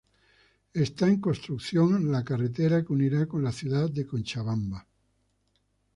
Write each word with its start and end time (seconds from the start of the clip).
Está 0.73 1.05
en 1.09 1.21
construcción 1.21 2.11
la 2.11 2.23
carretera 2.23 2.79
que 2.81 2.89
la 2.91 2.95
unirá 2.95 3.27
con 3.27 3.43
la 3.43 3.51
ciudad 3.51 3.87
de 3.91 4.07
Cochabamba. 4.07 4.87